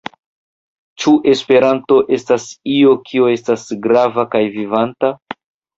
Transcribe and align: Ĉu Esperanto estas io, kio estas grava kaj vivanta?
Ĉu 1.03 1.13
Esperanto 1.33 1.99
estas 2.19 2.49
io, 2.79 2.97
kio 3.11 3.31
estas 3.39 3.71
grava 3.87 4.29
kaj 4.35 4.45
vivanta? 4.59 5.19